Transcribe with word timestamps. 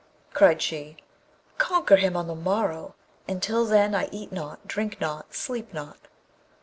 Cried 0.33 0.63
she, 0.63 0.97
'Conquer 1.59 1.97
him 1.97 2.17
on 2.17 2.25
the 2.25 2.33
morrow, 2.33 2.95
and 3.27 3.39
till 3.39 3.67
then 3.67 3.93
I 3.93 4.09
eat 4.11 4.31
not, 4.31 4.65
drink 4.65 4.99
not, 4.99 5.35
sleep 5.35 5.75
not.' 5.75 6.07